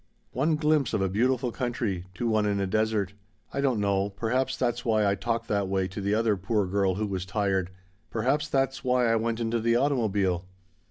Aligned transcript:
One 0.31 0.55
glimpse 0.55 0.93
of 0.95 1.01
a 1.03 1.07
beautiful 1.09 1.51
country 1.51 2.07
to 2.15 2.27
one 2.27 2.47
in 2.47 2.59
a 2.59 2.65
desert. 2.65 3.13
I 3.53 3.61
don't 3.61 3.79
know, 3.79 4.09
perhaps 4.09 4.57
that's 4.57 4.83
why 4.83 5.05
I 5.05 5.13
talked 5.13 5.47
that 5.49 5.67
way 5.67 5.87
to 5.89 6.01
the 6.01 6.15
other 6.15 6.35
poor 6.35 6.65
girl 6.65 6.95
who 6.95 7.05
was 7.05 7.23
tired 7.23 7.69
perhaps 8.09 8.49
that's 8.49 8.83
why 8.83 9.05
I 9.05 9.15
went 9.15 9.39
in 9.39 9.51
the 9.51 9.75
automobile. 9.75 10.47